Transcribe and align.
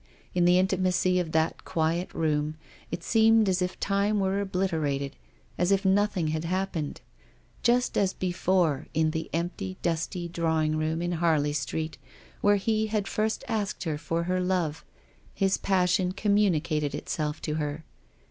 In 0.33 0.45
the 0.45 0.57
intimacy 0.57 1.19
of 1.19 1.31
that 1.31 1.63
quiet 1.63 2.11
room 2.15 2.55
it 2.89 3.03
seemed 3.03 3.47
as 3.47 3.61
if 3.61 3.79
time 3.79 4.19
were 4.19 4.41
obliterated; 4.41 5.15
as 5.59 5.71
if 5.71 5.85
nothing 5.85 6.29
had 6.29 6.43
happened. 6.43 7.01
Just 7.61 7.95
as 7.95 8.11
before, 8.11 8.87
in 8.95 9.11
the 9.11 9.29
great 9.31 9.37
empty, 9.39 9.77
dusty 9.83 10.27
drawing 10.27 10.75
room 10.75 11.03
in 11.03 11.11
Harley 11.11 11.53
Street, 11.53 11.99
where 12.41 12.55
he 12.55 12.87
had 12.87 13.07
first 13.07 13.43
asked 13.47 13.83
her 13.83 13.99
for 13.99 14.25
love, 14.39 14.83
his 15.35 15.57
passion 15.59 16.13
com 16.13 16.35
municated 16.35 16.95
itself 16.95 17.39
to 17.43 17.53
her. 17.61 17.83